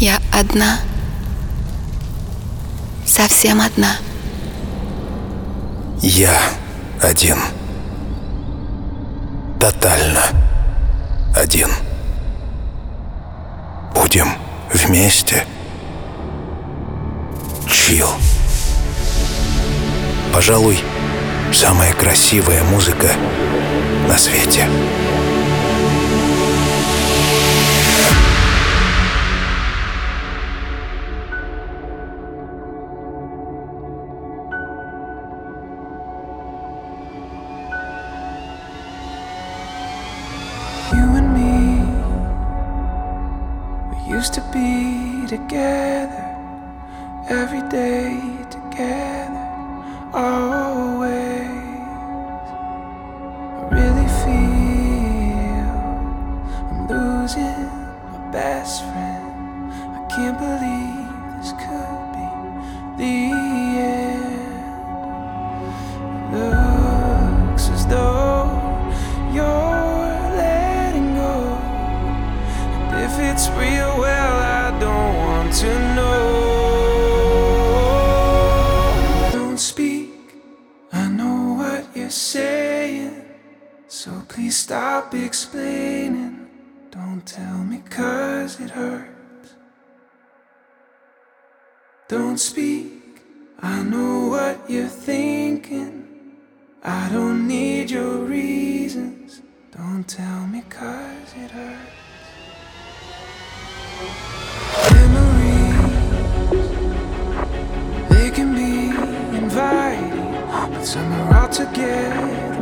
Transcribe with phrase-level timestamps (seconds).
[0.00, 0.78] Я одна.
[3.04, 3.98] Совсем одна.
[6.00, 6.32] Я
[7.02, 7.36] один.
[9.60, 10.22] Тотально
[11.36, 11.68] один.
[13.94, 14.28] Будем
[14.72, 15.44] вместе.
[17.68, 18.08] Чил.
[20.32, 20.78] Пожалуй,
[21.52, 23.10] самая красивая музыка
[24.08, 24.66] на свете.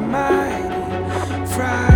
[0.08, 1.87] mighty Friday.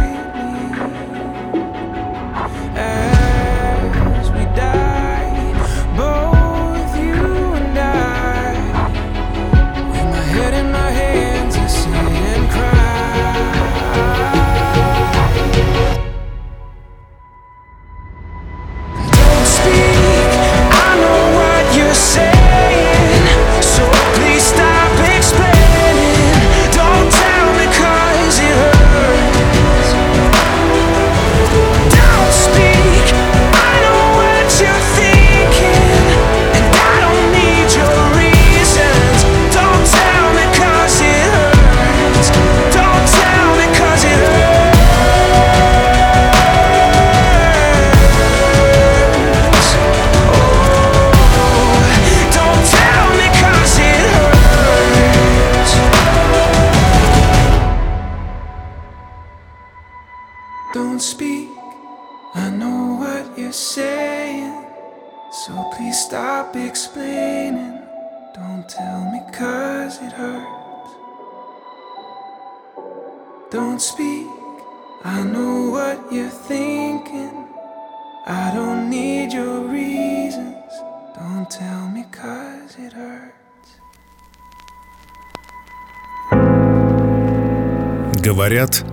[88.63, 88.85] говорят,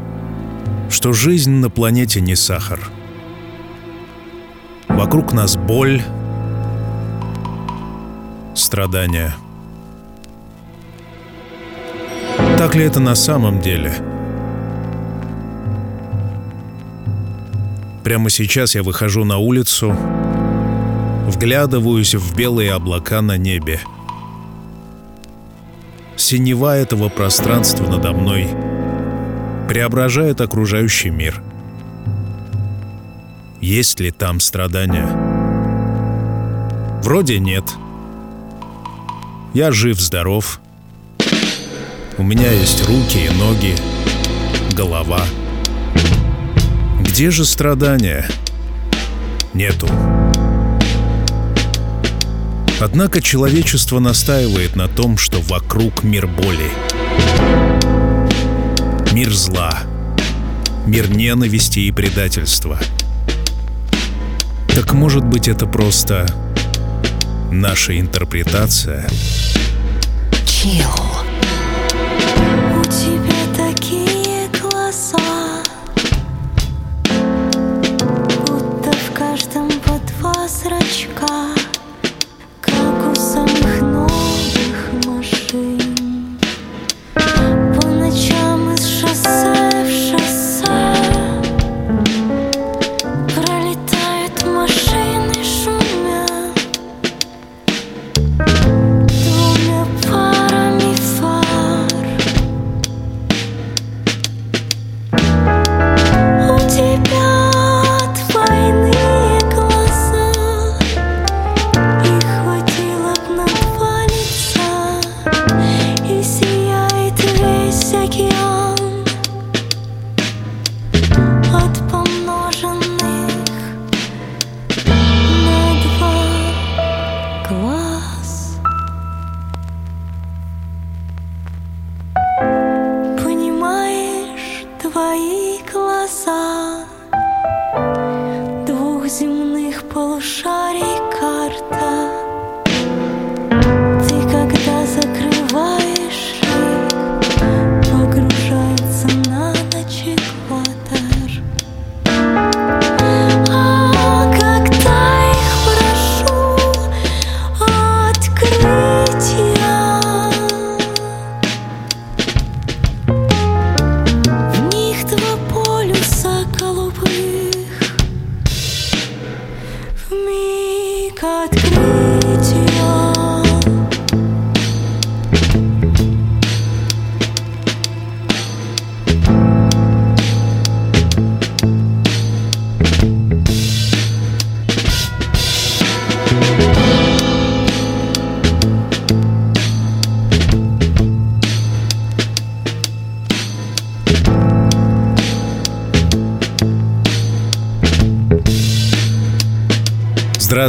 [0.90, 2.80] что жизнь на планете не сахар.
[4.88, 6.02] Вокруг нас боль,
[8.56, 9.36] страдания.
[12.58, 13.94] Так ли это на самом деле?
[18.04, 19.96] Прямо сейчас я выхожу на улицу,
[21.28, 23.80] вглядываюсь в белые облака на небе.
[26.16, 28.48] Синева этого пространства надо мной—
[29.70, 31.44] преображает окружающий мир.
[33.62, 35.08] Есть ли там страдания?
[37.04, 37.66] Вроде нет.
[39.54, 40.60] Я жив-здоров.
[42.18, 43.76] У меня есть руки и ноги,
[44.76, 45.22] голова.
[47.02, 48.28] Где же страдания?
[49.54, 49.88] Нету.
[52.82, 56.72] Однако человечество настаивает на том, что вокруг мир боли—
[59.12, 59.72] Мир зла.
[60.86, 62.80] Мир ненависти и предательства.
[64.68, 66.28] Так может быть это просто
[67.52, 69.08] наша интерпретация?
[70.46, 71.09] Kill.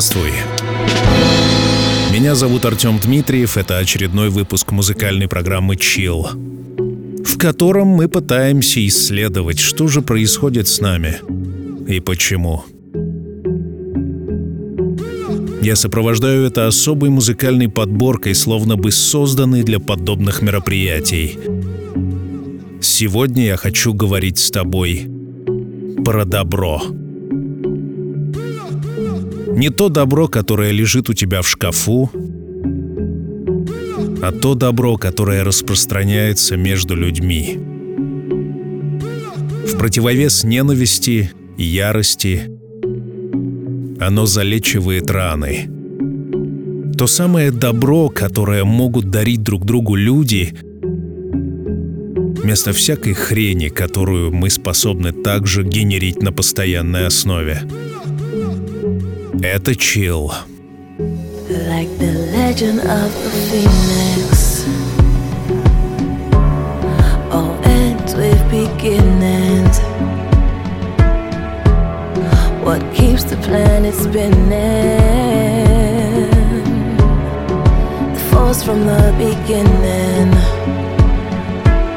[0.01, 0.33] Здравствуй.
[2.11, 3.59] Меня зовут Артем Дмитриев.
[3.59, 10.81] Это очередной выпуск музыкальной программы Chill, в котором мы пытаемся исследовать, что же происходит с
[10.81, 11.19] нами
[11.87, 12.65] и почему.
[15.61, 21.39] Я сопровождаю это особой музыкальной подборкой, словно бы созданной для подобных мероприятий.
[22.81, 25.11] Сегодня я хочу говорить с тобой
[26.03, 27.00] про добро.
[29.61, 32.11] Не то добро, которое лежит у тебя в шкафу,
[34.23, 37.59] а то добро, которое распространяется между людьми.
[39.67, 42.49] В противовес ненависти и ярости
[44.01, 45.69] оно залечивает раны.
[46.97, 50.55] То самое добро, которое могут дарить друг другу люди,
[52.43, 57.61] вместо всякой хрени, которую мы способны также генерить на постоянной основе.
[59.42, 60.32] Это чил.
[61.50, 64.66] Like the legend of the phoenix.
[67.32, 69.80] All ends with beginnings.
[72.64, 74.50] What keeps the planet spinning?
[78.14, 80.34] The force from the beginning.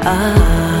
[0.03, 0.72] Ah.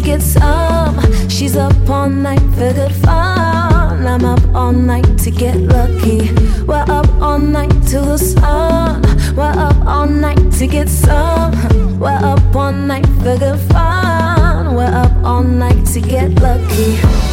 [0.00, 0.96] To get some.
[1.28, 4.06] She's up all night for good fun.
[4.06, 6.32] I'm up all night to get lucky.
[6.64, 9.02] We're up all night till the sun.
[9.34, 11.52] We're up all night to get some.
[11.98, 14.74] We're up all night for good fun.
[14.76, 16.90] We're up all night to get lucky.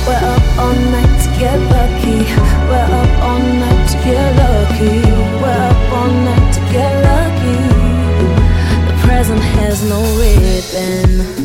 [0.07, 2.19] We're up all night to get lucky.
[2.69, 4.95] We're up all night to get lucky.
[5.41, 7.57] We're up all night to get lucky.
[8.87, 11.44] The present has no ribbon.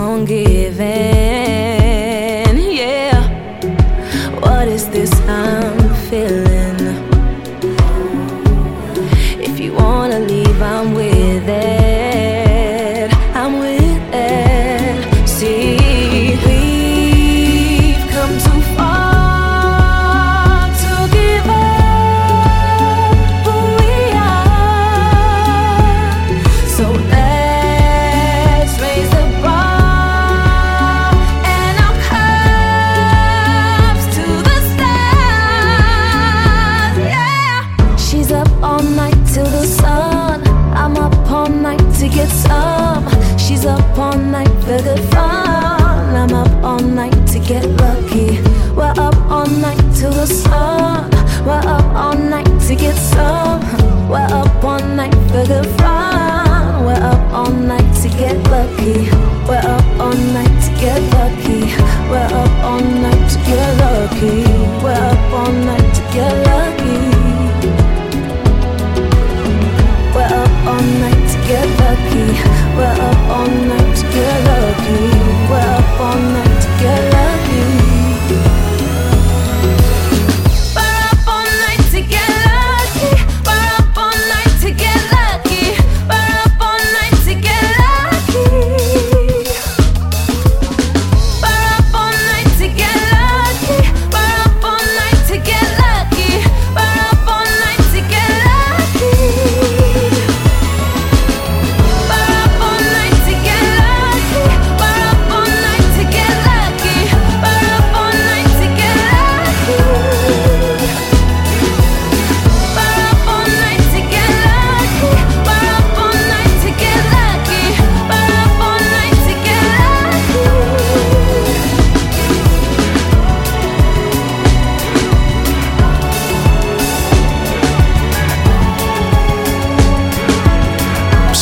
[0.00, 1.79] On.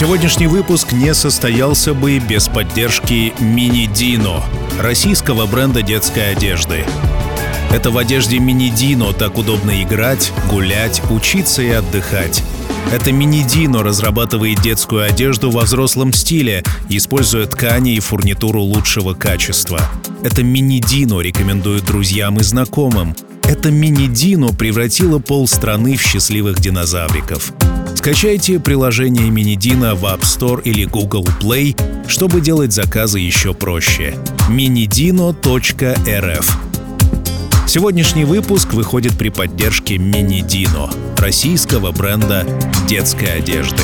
[0.09, 4.43] Сегодняшний выпуск не состоялся бы без поддержки Мини Дино,
[4.81, 6.87] российского бренда детской одежды.
[7.71, 12.43] Это в одежде Мини Дино так удобно играть, гулять, учиться и отдыхать.
[12.91, 19.79] Это Мини Дино разрабатывает детскую одежду во взрослом стиле, используя ткани и фурнитуру лучшего качества.
[20.23, 23.15] Это Мини Дино рекомендует друзьям и знакомым.
[23.45, 27.53] Это Мини Дино превратило полстраны в счастливых динозавриков.
[27.99, 31.77] Скачайте приложение Минидина в App Store или Google Play,
[32.07, 34.15] чтобы делать заказы еще проще.
[34.49, 36.47] minidino.rf
[37.67, 42.47] Сегодняшний выпуск выходит при поддержке Минидино, российского бренда
[42.87, 43.83] детской одежды.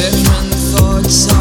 [0.00, 1.39] Different thoughts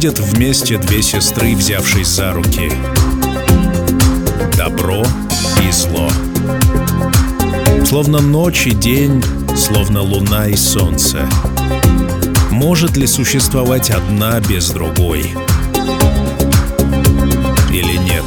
[0.00, 2.72] Ходят вместе две сестры, взявшись за руки.
[4.56, 5.04] Добро
[5.62, 6.08] и зло.
[7.84, 9.22] Словно ночь и день,
[9.54, 11.28] словно луна и солнце.
[12.50, 15.34] Может ли существовать одна без другой?
[17.70, 18.24] Или нет?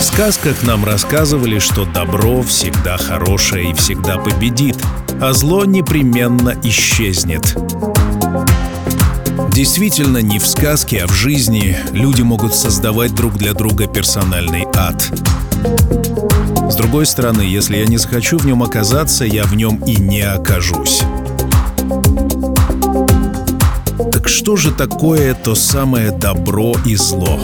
[0.00, 4.76] В сказках нам рассказывали, что добро всегда хорошее и всегда победит,
[5.20, 7.56] а зло непременно исчезнет.
[9.56, 15.10] Действительно, не в сказке, а в жизни люди могут создавать друг для друга персональный ад.
[16.70, 20.20] С другой стороны, если я не захочу в нем оказаться, я в нем и не
[20.20, 21.00] окажусь.
[24.12, 27.40] Так что же такое то самое добро и зло?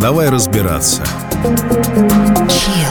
[0.00, 1.04] Давай разбираться.
[2.48, 2.85] Chill.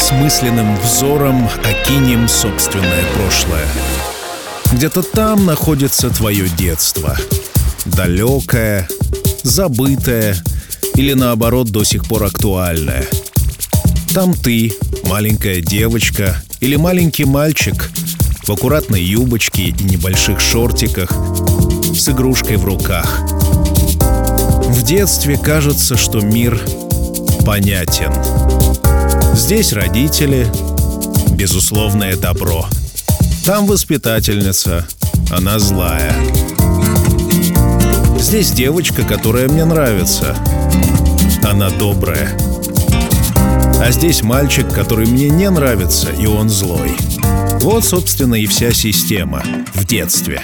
[0.00, 3.66] Давай сейчас мысленным взором окинем собственное прошлое.
[4.72, 7.16] Где-то там находится твое детство.
[7.84, 8.88] Далекое,
[9.42, 10.36] забытое
[10.94, 13.06] или наоборот до сих пор актуальное.
[14.14, 14.72] Там ты,
[15.04, 17.90] маленькая девочка или маленький мальчик
[18.44, 21.12] в аккуратной юбочке и небольших шортиках
[21.94, 23.20] с игрушкой в руках.
[24.68, 26.60] В детстве кажется, что мир
[27.44, 28.12] понятен.
[29.40, 30.46] Здесь родители,
[31.32, 32.66] безусловное добро.
[33.44, 34.86] Там воспитательница,
[35.30, 36.14] она злая.
[38.18, 40.36] Здесь девочка, которая мне нравится.
[41.42, 42.38] Она добрая.
[43.80, 46.92] А здесь мальчик, который мне не нравится, и он злой.
[47.60, 49.42] Вот, собственно, и вся система
[49.74, 50.42] в детстве.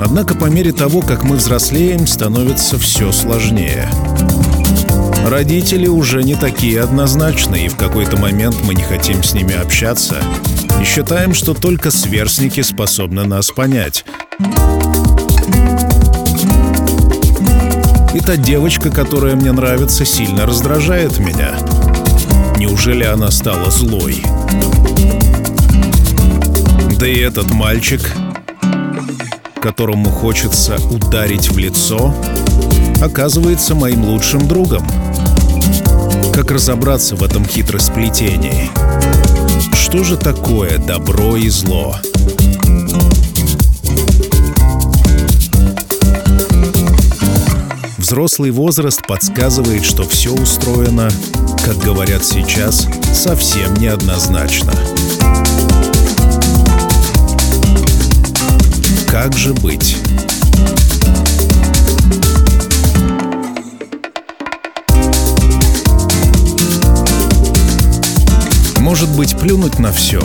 [0.00, 3.88] Однако по мере того, как мы взрослеем, становится все сложнее.
[5.28, 10.16] Родители уже не такие однозначные, и в какой-то момент мы не хотим с ними общаться
[10.80, 14.06] и считаем, что только сверстники способны нас понять.
[18.14, 21.50] И та девочка, которая мне нравится, сильно раздражает меня.
[22.56, 24.22] Неужели она стала злой?
[26.98, 28.00] Да и этот мальчик,
[29.60, 32.14] которому хочется ударить в лицо,
[33.02, 34.86] оказывается моим лучшим другом.
[36.38, 38.70] Как разобраться в этом хитросплетении?
[39.74, 41.96] Что же такое добро и зло?
[47.96, 51.10] Взрослый возраст подсказывает, что все устроено
[51.64, 54.72] как говорят сейчас, совсем неоднозначно.
[59.08, 59.96] Как же быть?
[68.88, 70.18] Может быть, плюнуть на все.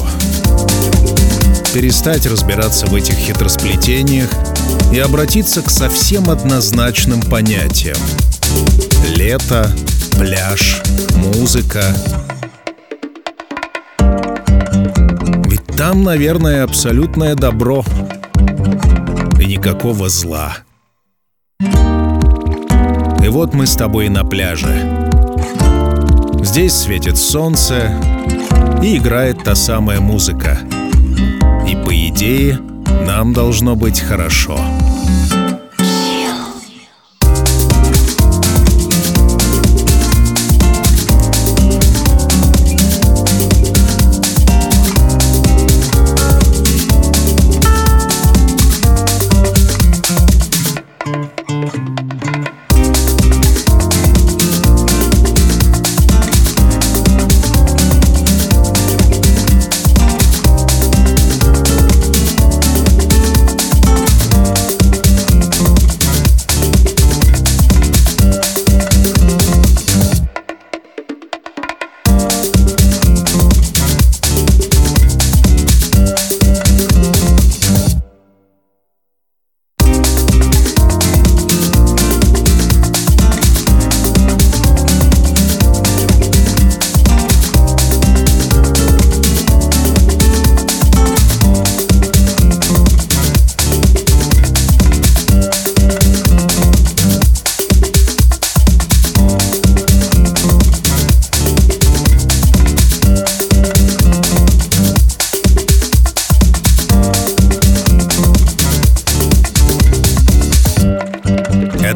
[1.73, 4.29] Перестать разбираться в этих хитросплетениях
[4.93, 7.97] и обратиться к совсем однозначным понятиям.
[9.17, 9.69] Лето,
[10.17, 10.81] пляж,
[11.17, 11.83] музыка.
[15.49, 17.83] Ведь там, наверное, абсолютное добро
[19.41, 20.55] и никакого зла.
[21.59, 25.03] И вот мы с тобой на пляже.
[26.41, 27.91] Здесь светит солнце,
[28.83, 30.57] и играет та самая музыка.
[31.67, 32.59] И по идее,
[33.07, 34.59] нам должно быть хорошо.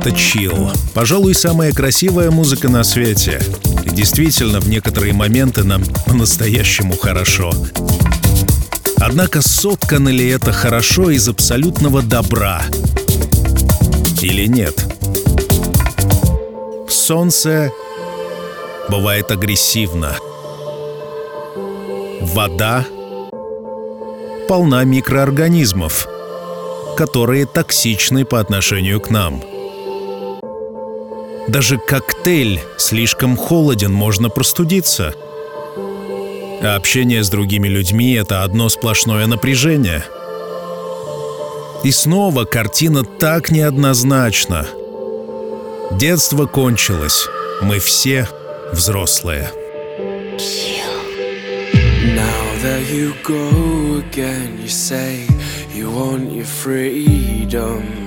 [0.08, 0.72] Это чил.
[0.94, 3.42] Пожалуй, самая красивая музыка на свете.
[3.84, 7.52] И действительно, в некоторые моменты нам по-настоящему хорошо.
[9.02, 12.62] Однако соткано ли это хорошо из абсолютного добра?
[14.22, 14.86] Или нет?
[16.88, 17.72] Солнце
[18.90, 20.16] бывает агрессивно.
[22.22, 22.86] Вода
[24.48, 26.08] полна микроорганизмов,
[26.96, 29.44] которые токсичны по отношению к нам.
[31.48, 35.14] Даже коктейль слишком холоден, можно простудиться.
[36.62, 40.04] А общение с другими людьми— это одно сплошное напряжение.
[41.84, 44.66] И снова картина так неоднозначна.
[45.92, 47.28] Детство кончилось.
[47.62, 48.28] Мы все
[48.74, 49.52] взрослые.
[52.16, 54.60] Now there you go again.
[54.62, 55.26] You say
[55.74, 58.07] you want your freedom.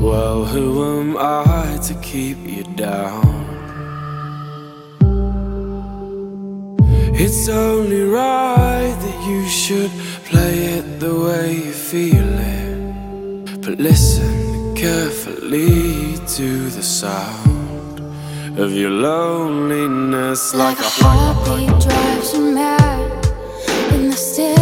[0.00, 3.44] Well, who am I to keep you down?
[7.12, 9.90] It's only right that you should
[10.24, 13.60] play it the way you feel it.
[13.60, 18.00] But listen carefully to the sound
[18.58, 23.26] of your loneliness like a heartbeat drives you mad
[23.92, 24.59] in the stillness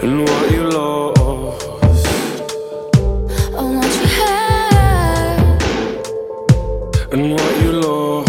[0.00, 1.56] and what you lost.
[3.52, 5.62] What you had.
[7.12, 8.27] And what you lost.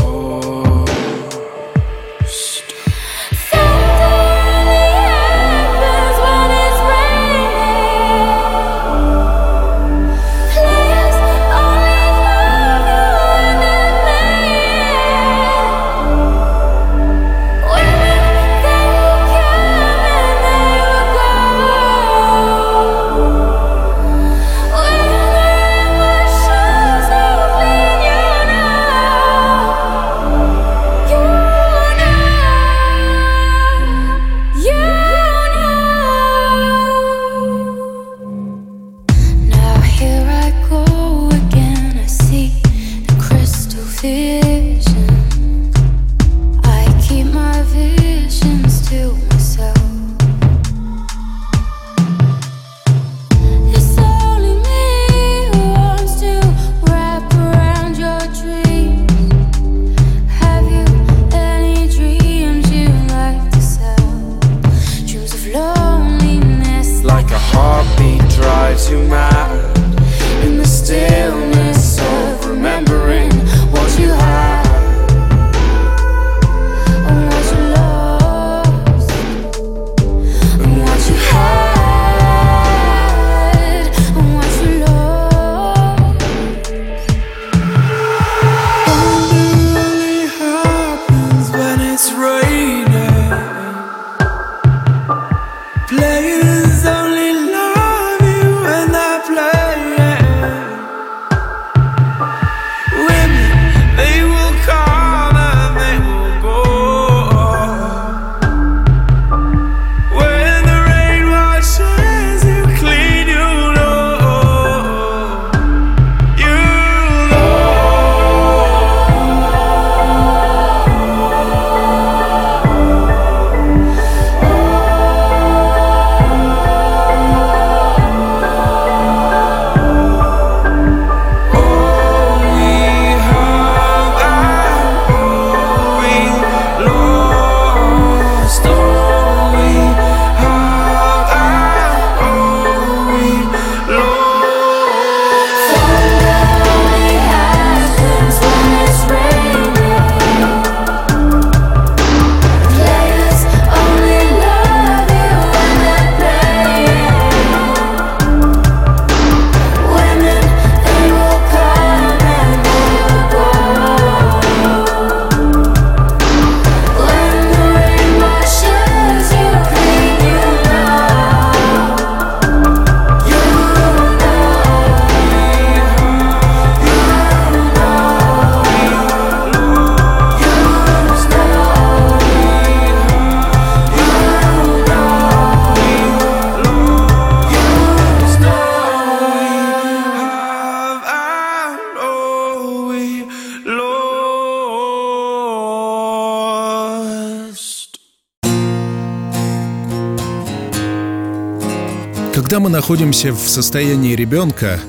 [202.80, 204.80] Находимся в состоянии ребенка,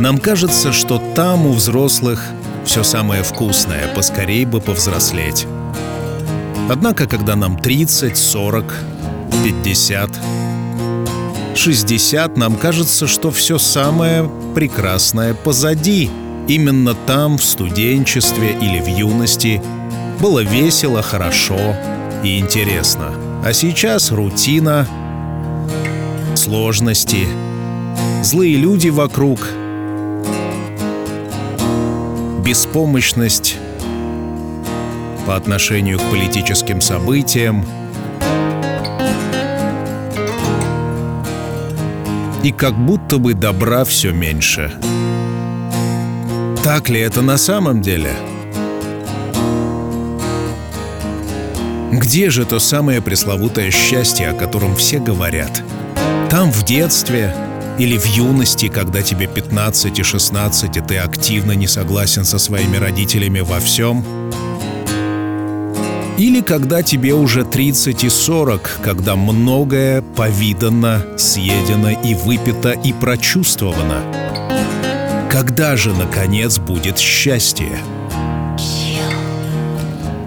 [0.00, 2.24] нам кажется, что там у взрослых
[2.64, 5.46] все самое вкусное, поскорей бы повзрослеть.
[6.70, 8.74] Однако, когда нам 30, 40,
[9.44, 10.10] 50,
[11.56, 16.10] 60, нам кажется, что все самое прекрасное позади.
[16.48, 19.62] Именно там, в студенчестве или в юности,
[20.22, 21.76] было весело, хорошо
[22.24, 23.10] и интересно.
[23.44, 24.88] А сейчас рутина,
[26.42, 27.28] сложности,
[28.24, 29.48] злые люди вокруг,
[32.44, 33.58] беспомощность
[35.24, 37.64] по отношению к политическим событиям
[42.42, 44.72] и как будто бы добра все меньше.
[46.64, 48.10] Так ли это на самом деле?
[51.92, 55.62] Где же то самое пресловутое счастье, о котором все говорят?
[56.42, 57.32] Там в детстве
[57.78, 62.78] или в юности, когда тебе 15 и 16, и ты активно не согласен со своими
[62.78, 64.04] родителями во всем?
[66.18, 74.02] Или когда тебе уже 30 и 40, когда многое повидано, съедено и выпито и прочувствовано?
[75.30, 77.78] Когда же, наконец, будет счастье?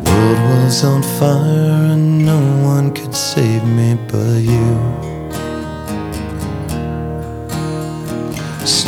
[0.06, 5.15] world was on fire and no one could save me but you.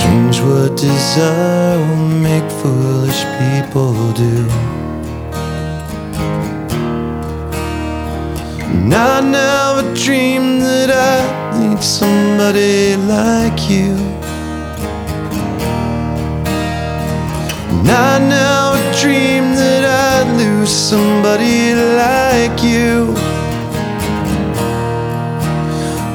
[0.07, 4.47] Strange what desire will make foolish people do.
[8.71, 13.95] And I never dreamed that I'd need somebody like you.
[17.73, 23.13] And I never dreamed that I'd lose somebody like you.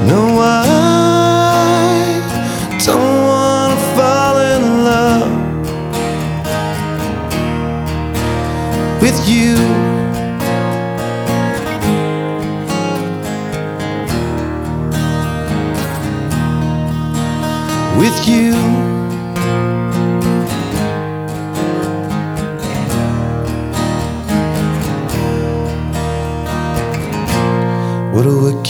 [0.09, 0.70] No, I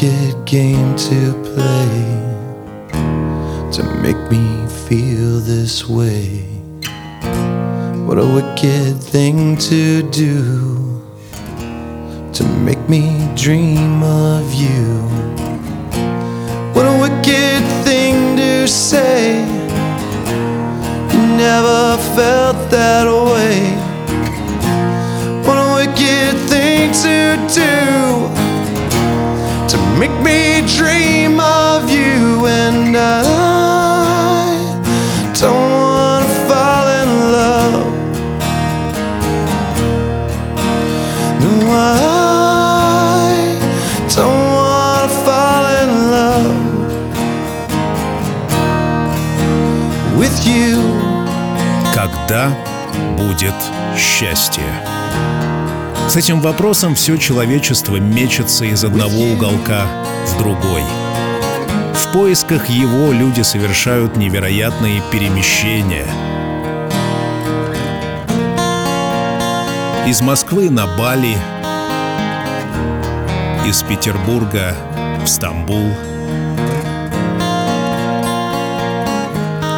[0.01, 2.07] wicked game to play
[3.71, 6.41] to make me feel this way.
[8.07, 11.03] What a wicked thing to do
[12.33, 15.03] to make me dream of you.
[16.73, 19.41] What a wicked thing to say.
[21.13, 23.61] You Never felt that way.
[25.47, 28.40] What a wicked thing to do
[30.01, 32.47] make me dream of you.
[32.47, 33.23] And I
[35.39, 37.85] don't want to fall in love.
[41.43, 43.59] No, I
[44.17, 46.71] don't want to fall in love.
[50.19, 50.81] with you.
[51.95, 52.57] Когда
[53.19, 53.55] будет
[53.99, 54.65] счастье?
[56.11, 59.87] С этим вопросом все человечество мечется из одного уголка
[60.41, 60.83] другой.
[61.93, 66.07] В поисках его люди совершают невероятные перемещения.
[70.07, 71.37] Из Москвы на Бали,
[73.67, 74.75] из Петербурга
[75.23, 75.93] в Стамбул,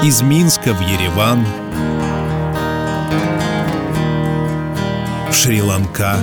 [0.04, 1.44] из Минска в Ереван,
[5.28, 6.14] в Шри-Ланка.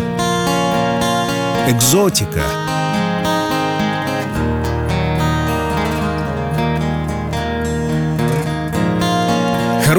[1.68, 2.69] Экзотика.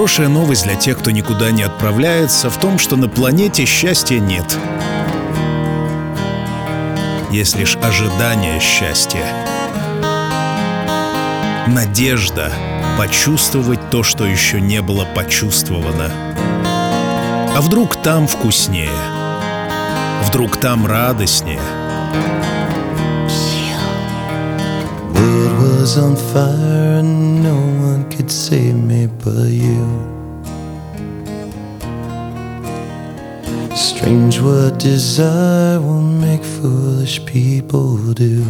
[0.00, 4.46] Хорошая новость для тех, кто никуда не отправляется, в том, что на планете счастья нет.
[7.30, 9.22] Есть лишь ожидание счастья.
[11.66, 12.50] Надежда
[12.96, 16.10] почувствовать то, что еще не было почувствовано.
[17.54, 18.88] А вдруг там вкуснее?
[20.24, 21.60] Вдруг там радостнее?
[25.12, 27.69] World was on fire no
[28.30, 29.84] could save me but you.
[33.74, 38.44] Strange what desire will make foolish people do.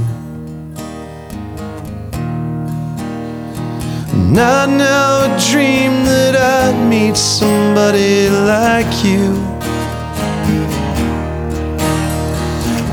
[4.12, 9.32] And I never dreamed that I'd meet somebody like you.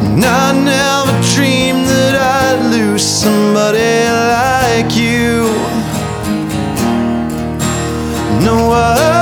[0.07, 3.93] And I never dreamed that I'd lose somebody
[4.35, 5.56] like you
[8.47, 9.16] know what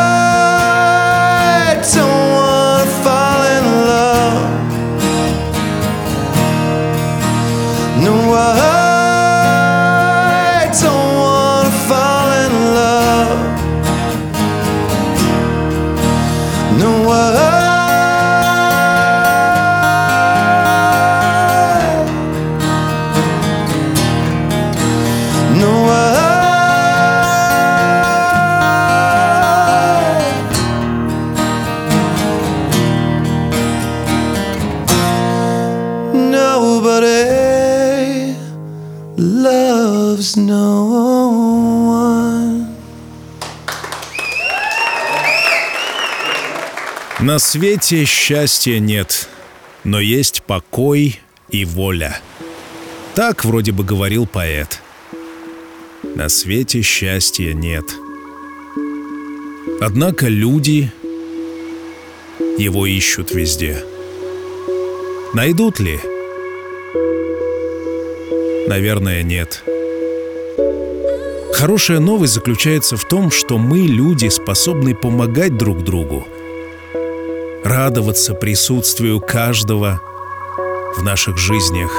[47.35, 49.27] На свете счастья нет,
[49.83, 51.19] но есть покой
[51.49, 52.21] и воля.
[53.13, 54.79] Так вроде бы говорил поэт.
[56.15, 57.83] На свете счастья нет.
[59.81, 60.93] Однако люди
[62.57, 63.83] его ищут везде.
[65.33, 65.99] Найдут ли?
[68.69, 69.61] Наверное, нет.
[71.53, 76.25] Хорошая новость заключается в том, что мы, люди, способны помогать друг другу,
[77.75, 79.99] радоваться присутствию каждого
[80.95, 81.91] в наших жизнях,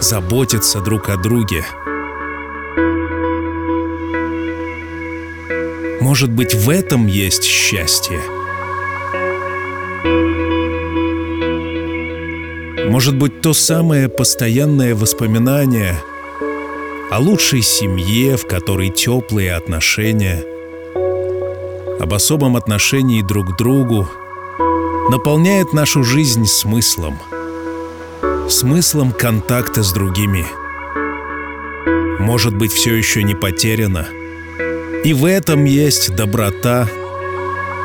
[0.00, 1.66] заботиться друг о друге.
[6.00, 8.22] Может быть, в этом есть счастье.
[12.88, 16.02] Может быть, то самое постоянное воспоминание
[17.10, 20.55] о лучшей семье, в которой теплые отношения,
[22.00, 24.08] об особом отношении друг к другу,
[25.10, 27.18] наполняет нашу жизнь смыслом.
[28.48, 30.44] Смыслом контакта с другими.
[32.20, 34.06] Может быть, все еще не потеряно.
[35.04, 36.88] И в этом есть доброта,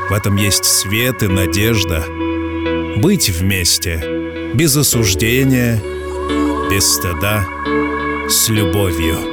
[0.10, 2.04] в этом есть свет и надежда.
[2.98, 4.04] Быть вместе,
[4.54, 5.82] без осуждения,
[6.70, 7.46] без стыда,
[8.28, 9.31] с любовью.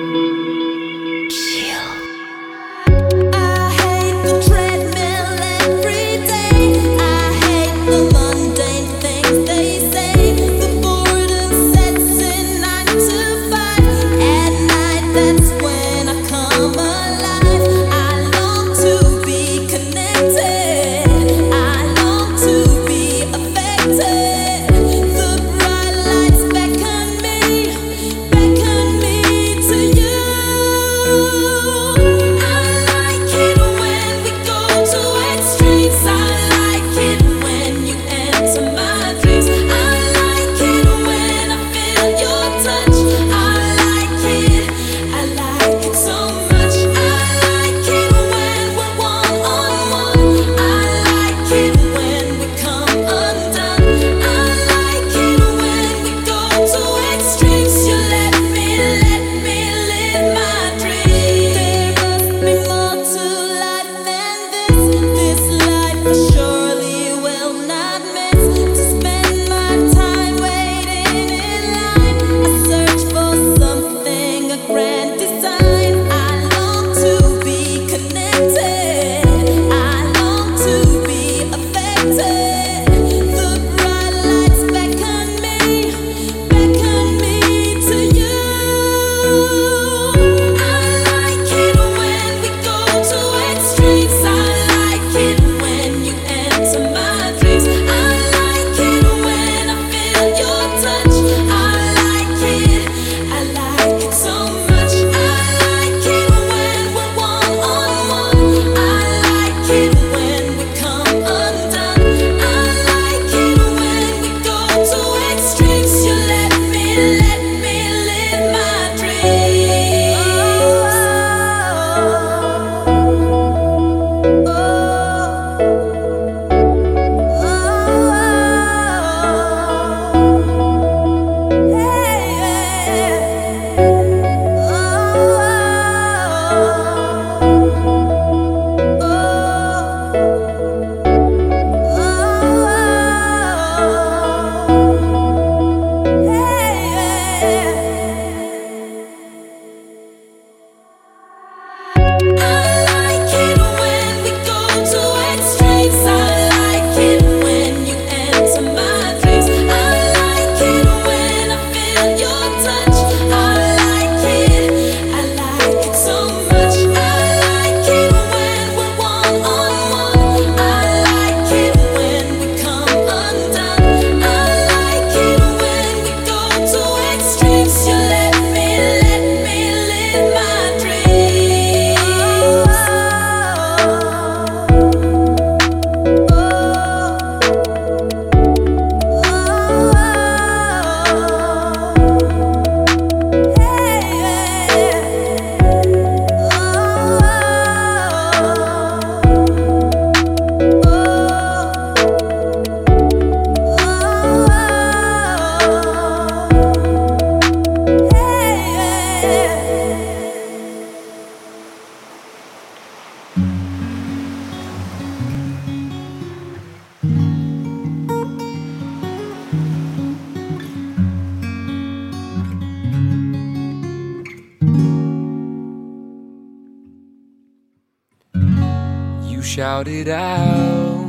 [229.79, 231.07] Shout it out,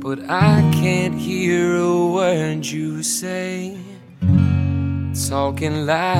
[0.00, 3.78] but I can't hear a word you say.
[5.28, 6.13] Talking loud,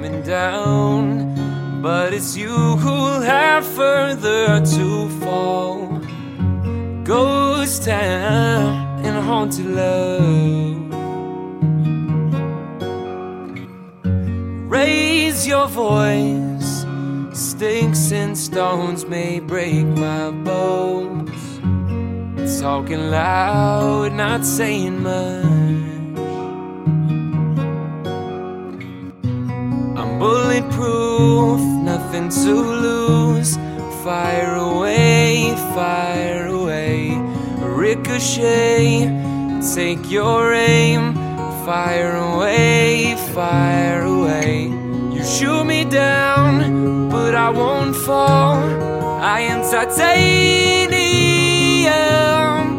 [0.00, 6.00] coming down, but it's you who'll have further to fall.
[7.04, 10.59] Ghost town and haunted love.
[15.60, 16.86] Your voice,
[17.38, 21.60] sticks and stones may break my bones.
[22.60, 25.44] Talking loud, not saying much.
[29.98, 32.54] I'm bulletproof, nothing to
[32.86, 33.56] lose.
[34.02, 37.18] Fire away, fire away.
[37.58, 39.10] Ricochet,
[39.74, 41.14] take your aim.
[41.66, 44.79] Fire away, fire away.
[45.40, 48.62] Shoot me down, but I won't fall.
[49.22, 50.06] I am titanium.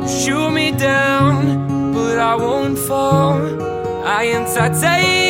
[0.08, 3.42] Shoot me down, but I won't fall.
[4.06, 5.21] I am titanium.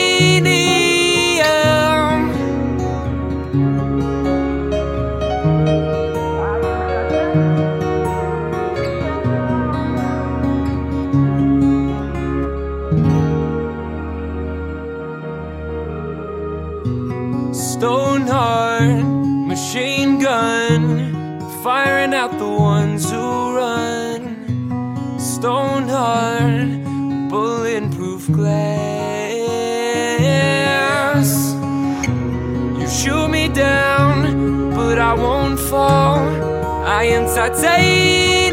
[37.01, 38.51] I am titanium.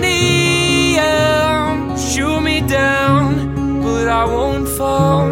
[1.98, 5.30] Shoot me down, but I won't fall.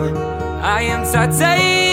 [0.62, 1.85] I am titanium.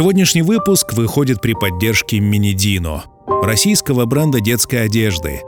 [0.00, 3.04] Сегодняшний выпуск выходит при поддержке Минидино,
[3.42, 5.42] российского бренда детской одежды.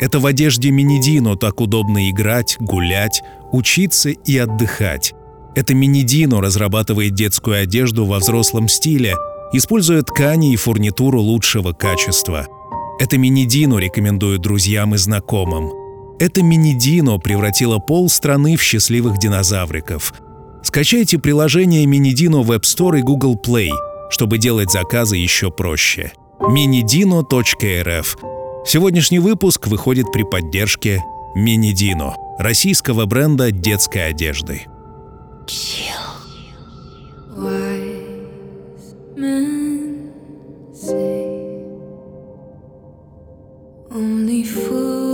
[0.00, 3.22] Это в одежде Минидино так удобно играть, гулять,
[3.52, 5.14] учиться и отдыхать.
[5.54, 9.14] Это Минидино разрабатывает детскую одежду во взрослом стиле,
[9.54, 12.48] используя ткани и фурнитуру лучшего качества.
[13.00, 15.72] Это Минидино рекомендует друзьям и знакомым.
[16.18, 20.12] Это Минидино превратило пол страны в счастливых динозавриков–
[20.66, 23.70] Скачайте приложение Minidino в App Store и Google Play,
[24.10, 26.12] чтобы делать заказы еще проще.
[26.40, 28.06] minidino.rf
[28.66, 31.04] Сегодняшний выпуск выходит при поддержке
[31.36, 34.66] Minidino, российского бренда детской одежды.
[43.88, 45.05] Only fools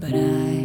[0.00, 0.61] but I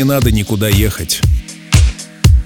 [0.00, 1.20] не надо никуда ехать.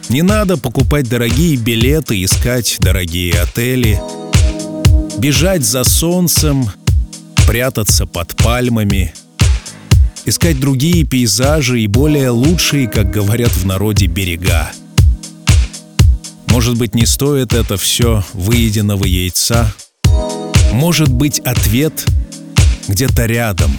[0.08, 4.02] Не надо покупать дорогие билеты, искать дорогие отели,
[5.18, 6.68] бежать за солнцем,
[7.46, 9.14] прятаться под пальмами,
[10.24, 14.72] искать другие пейзажи и более лучшие, как говорят в народе, берега.
[16.48, 19.72] Может быть, не стоит это все выеденного яйца?
[20.72, 22.04] Может быть, ответ
[22.88, 23.70] где-то рядом,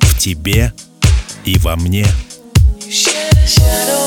[0.00, 0.72] в тебе
[1.44, 2.06] и во мне?
[3.58, 4.05] shadow.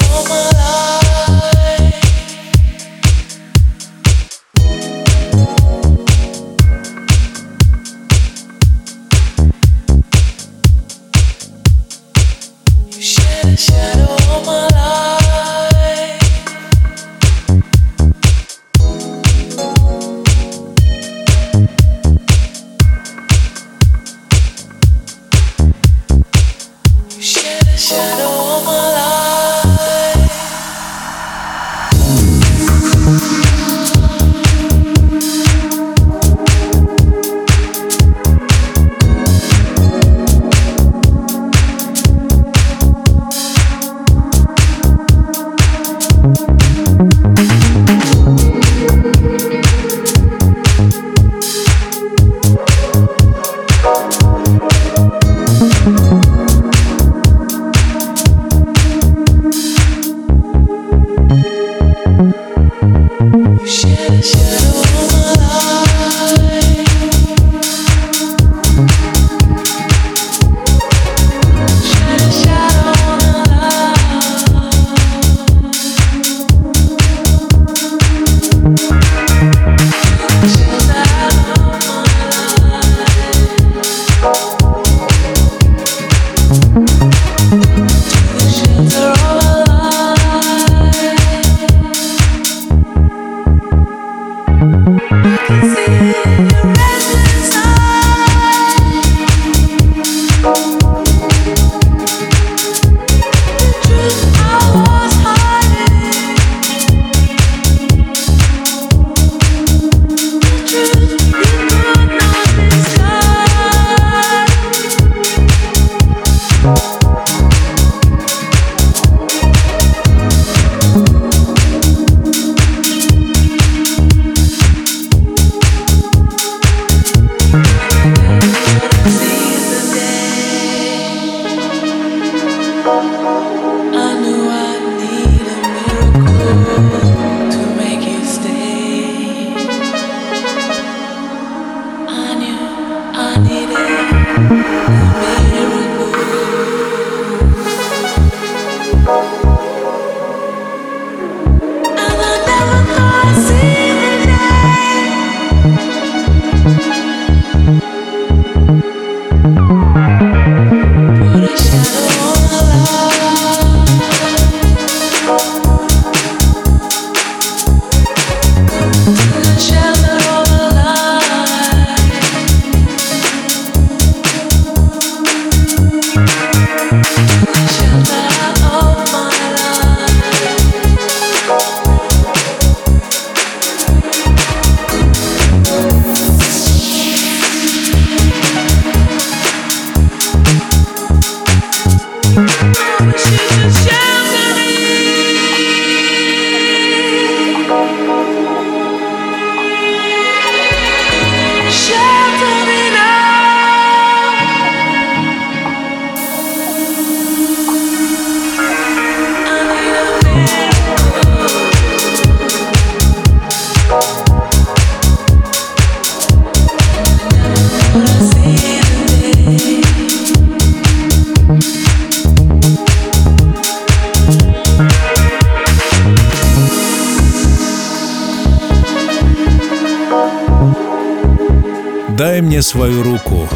[232.19, 233.47] Дай мне свою руку.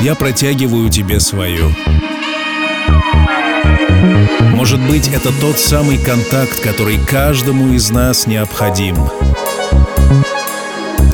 [0.00, 1.72] Я протягиваю тебе свою.
[4.54, 8.96] Может быть, это тот самый контакт, который каждому из нас необходим.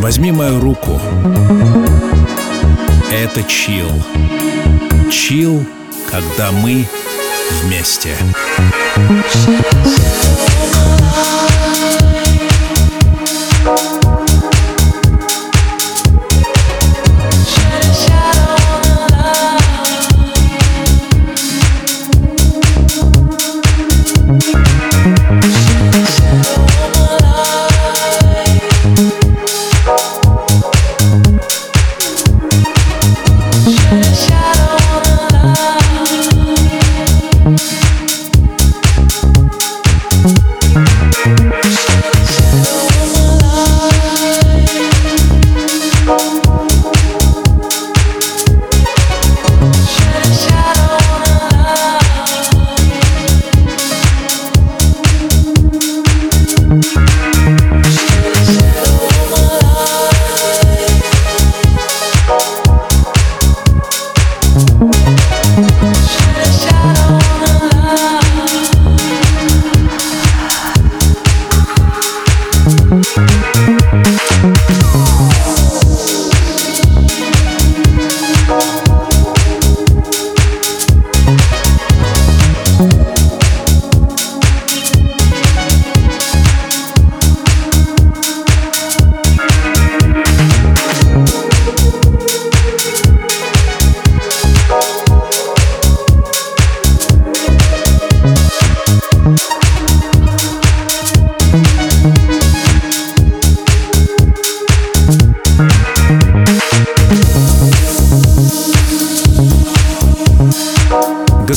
[0.01, 1.01] Возьми мою руку.
[3.11, 3.91] Это чил.
[5.11, 5.64] Чил,
[6.11, 6.87] когда мы
[7.62, 8.14] вместе.
[9.33, 10.72] Shadow on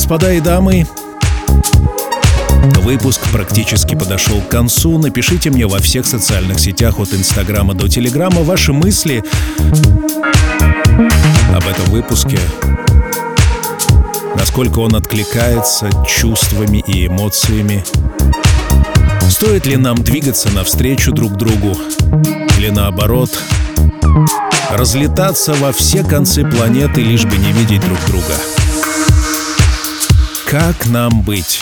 [0.05, 0.85] Господа и дамы,
[2.83, 4.99] Выпуск практически подошел к концу.
[4.99, 9.23] Напишите мне во всех социальных сетях от Инстаграма до Телеграма ваши мысли
[11.49, 12.37] об этом выпуске.
[14.35, 17.83] Насколько он откликается чувствами и эмоциями.
[19.27, 21.75] Стоит ли нам двигаться навстречу друг другу?
[22.59, 23.31] Или наоборот,
[24.69, 28.35] разлетаться во все концы планеты, лишь бы не видеть друг друга?
[30.45, 31.59] Как нам быть?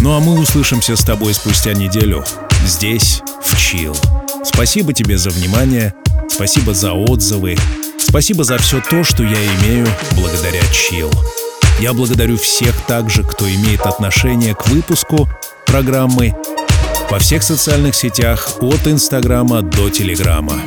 [0.00, 2.24] Ну а мы услышимся с тобой спустя неделю
[2.66, 3.96] здесь, в Чил.
[4.44, 5.94] Спасибо тебе за внимание,
[6.28, 7.56] спасибо за отзывы,
[7.98, 11.10] спасибо за все то, что я имею благодаря Чил.
[11.80, 15.28] Я благодарю всех также, кто имеет отношение к выпуску
[15.66, 16.34] программы
[17.10, 20.60] во всех социальных сетях от Инстаграма до Телеграма.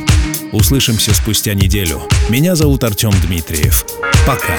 [0.50, 2.02] Услышимся спустя неделю.
[2.28, 3.86] Меня зовут Артем Дмитриев.
[4.26, 4.58] Пока.